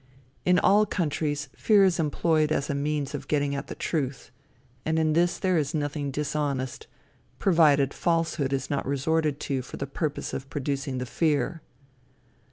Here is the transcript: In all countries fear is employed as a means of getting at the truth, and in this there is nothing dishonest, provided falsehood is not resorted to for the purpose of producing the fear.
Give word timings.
In 0.45 0.57
all 0.57 0.87
countries 0.87 1.47
fear 1.55 1.83
is 1.83 1.99
employed 1.99 2.51
as 2.51 2.71
a 2.71 2.73
means 2.73 3.13
of 3.13 3.27
getting 3.27 3.53
at 3.53 3.67
the 3.67 3.75
truth, 3.75 4.31
and 4.83 4.97
in 4.97 5.13
this 5.13 5.37
there 5.37 5.59
is 5.59 5.75
nothing 5.75 6.09
dishonest, 6.09 6.87
provided 7.37 7.93
falsehood 7.93 8.51
is 8.51 8.67
not 8.67 8.87
resorted 8.87 9.39
to 9.41 9.61
for 9.61 9.77
the 9.77 9.85
purpose 9.85 10.33
of 10.33 10.49
producing 10.49 10.97
the 10.97 11.05
fear. 11.05 11.61